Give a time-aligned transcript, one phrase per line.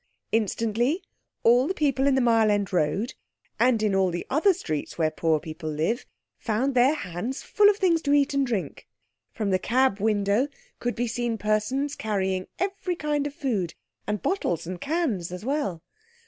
[0.31, 1.03] Instantly
[1.43, 3.13] all the people in the Mile End Road,
[3.59, 6.07] and in all the other streets where poor people live,
[6.39, 8.87] found their hands full of things to eat and drink.
[9.31, 10.47] From the cab window
[10.79, 13.75] could be seen persons carrying every kind of food,
[14.07, 15.83] and bottles and cans as well.